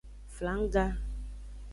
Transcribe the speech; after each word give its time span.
Flangga. 0.35 0.85